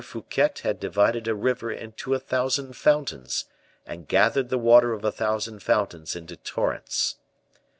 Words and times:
Fouquet 0.03 0.49
had 0.63 0.79
divided 0.79 1.27
a 1.27 1.35
river 1.35 1.71
into 1.71 2.15
a 2.15 2.19
thousand 2.19 2.73
fountains, 2.75 3.45
and 3.85 4.07
gathered 4.07 4.49
the 4.49 4.57
waters 4.57 4.97
of 4.97 5.05
a 5.05 5.11
thousand 5.11 5.61
fountains 5.61 6.15
into 6.15 6.35
torrents. 6.35 7.17